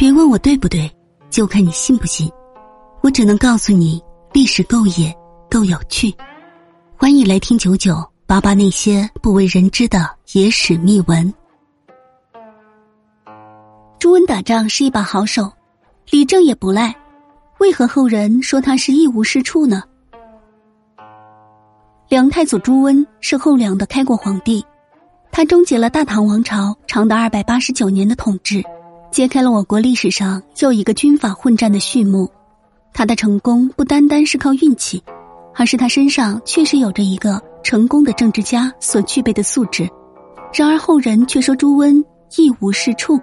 [0.00, 0.90] 别问我对不对，
[1.28, 2.26] 就看你信不信。
[3.02, 5.14] 我只能告诉你，历史够野，
[5.50, 6.10] 够有趣。
[6.96, 11.34] 欢迎来听九九八八那些不为人知的野史秘闻。
[13.98, 15.52] 朱温打仗是一把好手，
[16.08, 16.96] 理政也不赖，
[17.58, 19.82] 为何后人说他是一无是处呢？
[22.08, 24.64] 梁太祖朱温是后梁的开国皇帝，
[25.30, 28.64] 他终结了大唐王朝长达二百八十九年的统治。
[29.10, 32.30] 揭开了我国历史上又一个军阀混战的序幕。
[32.92, 35.02] 他的成功不单单是靠运气，
[35.54, 39.88] 而是他身上确实有着一个成功的政治家所具备的素质。
[40.52, 42.04] 然而后人却说朱温
[42.36, 43.20] 一无是处。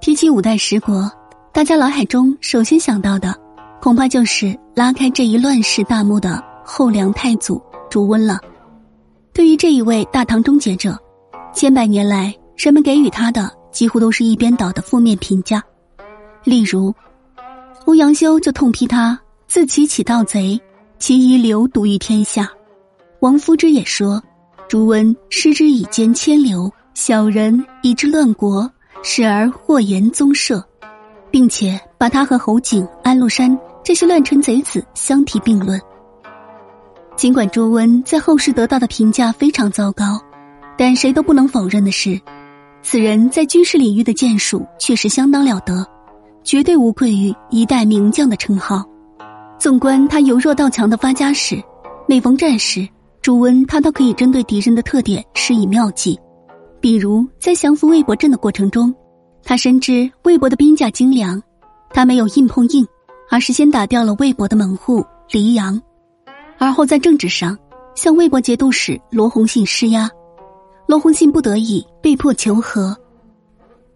[0.00, 1.10] 提起五代十国，
[1.52, 3.34] 大家脑海中首先想到的，
[3.80, 7.60] 恐怕就是拉开这一乱世大幕的后梁太祖
[7.90, 8.38] 朱温了。
[9.32, 10.96] 对于这一位大唐终结者，
[11.52, 12.34] 千百年来。
[12.56, 15.62] 人们给予他的几乎都是一边倒的负面评价，
[16.44, 16.94] 例如，
[17.86, 20.60] 欧阳修就痛批他自欺起盗贼，
[20.98, 22.48] 其遗留独于天下。
[23.20, 24.22] 王夫之也说，
[24.68, 28.70] 朱温失之以奸千流，小人以之乱国，
[29.02, 30.64] 使而祸延宗社，
[31.30, 35.80] 并且把他和侯景、安禄山这些乱臣贼子相提并论。
[37.16, 40.20] 尽管朱温在后世得到的评价非常糟糕，
[40.76, 42.20] 但谁都不能否认的是。
[42.82, 45.86] 此人在军事领域的建树确实相当了得，
[46.42, 48.84] 绝对无愧于一代名将的称号。
[49.58, 51.62] 纵观他由弱到强的发家史，
[52.08, 52.86] 每逢战时，
[53.22, 56.18] 朱温他都可以针对敌人的特点施以妙计。
[56.80, 58.92] 比如在降服魏博镇的过程中，
[59.44, 61.40] 他深知魏博的兵甲精良，
[61.90, 62.84] 他没有硬碰硬，
[63.30, 65.80] 而是先打掉了魏博的门户黎阳，
[66.58, 67.56] 而后在政治上
[67.94, 70.10] 向魏博节度使罗洪信施压。
[70.92, 72.94] 罗红信不得已被迫求和，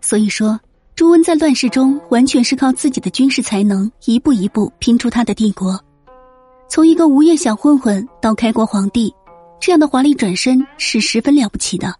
[0.00, 0.58] 所以说
[0.94, 5.78] 朱温在乱世中完全是靠自己的军事才能一步一步拼出他的帝国。
[6.70, 9.14] 从一个无业小混混到开国皇帝，
[9.60, 11.94] 这样的华丽转身是十分了不起的。